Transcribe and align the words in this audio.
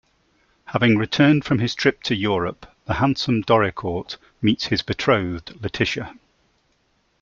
Having 0.65 0.97
returned 0.97 1.45
from 1.45 1.59
his 1.59 1.75
trip 1.75 2.01
to 2.01 2.15
Europe, 2.15 2.65
the 2.87 2.95
handsome 2.95 3.43
Doricourt 3.43 4.17
meets 4.41 4.65
his 4.65 4.81
betrothed, 4.81 5.61
Letitia. 5.63 6.15